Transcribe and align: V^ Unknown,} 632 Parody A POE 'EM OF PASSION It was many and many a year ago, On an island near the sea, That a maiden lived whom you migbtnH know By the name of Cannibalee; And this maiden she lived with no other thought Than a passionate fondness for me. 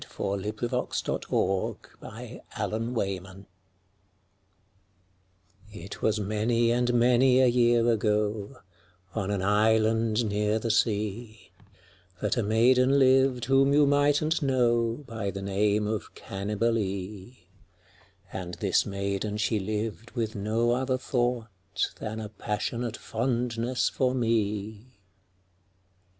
V^ 0.01 0.03
Unknown,} 0.17 0.89
632 0.91 1.27
Parody 2.01 2.41
A 2.57 2.57
POE 2.57 2.75
'EM 3.05 3.23
OF 3.23 3.45
PASSION 3.45 3.45
It 5.71 6.01
was 6.01 6.19
many 6.19 6.71
and 6.71 6.91
many 6.95 7.39
a 7.39 7.45
year 7.45 7.87
ago, 7.87 8.57
On 9.13 9.29
an 9.29 9.43
island 9.43 10.25
near 10.25 10.57
the 10.57 10.71
sea, 10.71 11.51
That 12.19 12.35
a 12.35 12.41
maiden 12.41 12.97
lived 12.97 13.45
whom 13.45 13.73
you 13.73 13.85
migbtnH 13.85 14.41
know 14.41 15.03
By 15.05 15.29
the 15.29 15.43
name 15.43 15.85
of 15.85 16.15
Cannibalee; 16.15 17.37
And 18.33 18.55
this 18.55 18.87
maiden 18.87 19.37
she 19.37 19.59
lived 19.59 20.09
with 20.15 20.33
no 20.33 20.71
other 20.71 20.97
thought 20.97 21.47
Than 21.99 22.19
a 22.19 22.29
passionate 22.29 22.97
fondness 22.97 23.87
for 23.89 24.15
me. 24.15 24.95